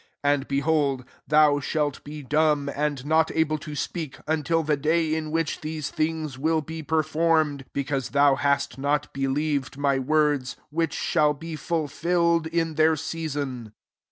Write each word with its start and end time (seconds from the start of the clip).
30 0.23 0.33
Andy 0.33 0.45
behold, 0.45 1.05
thou 1.27 1.59
shall 1.59 1.91
t 1.91 2.23
^mb, 2.23 2.73
and 2.75 3.05
not 3.05 3.29
able 3.35 3.59
to 3.59 3.73
speak^ 3.73 4.15
ntUthe 4.25 4.81
day 4.81 5.13
in 5.13 5.29
which 5.29 5.61
these 5.61 5.91
things 5.91 6.39
ill 6.43 6.61
be 6.61 6.81
performed; 6.81 7.65
because 7.71 8.09
thou 8.09 8.33
Ut 8.33 8.77
not 8.79 9.13
believed 9.13 9.77
my 9.77 9.99
words; 9.99 10.55
which 10.71 11.11
W 11.13 11.35
be 11.39 11.55
fuffilled 11.55 12.47
in 12.47 12.73
their 12.73 12.95
season. 12.95 13.73